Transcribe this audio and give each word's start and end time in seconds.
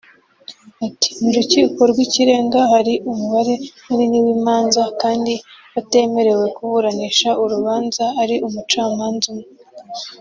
Ati 0.87 1.09
“Mu 1.21 1.29
rukiko 1.35 1.79
rw’ikirenga 1.91 2.59
hari 2.71 2.93
umubare 3.11 3.53
munini 3.85 4.17
w’Imanza 4.25 4.83
kandi 5.01 5.33
batemerewe 5.73 6.45
kuburanisha 6.55 7.29
urubanza 7.43 8.05
ari 8.21 8.35
umucamanza 8.47 9.25
umwe 9.33 9.47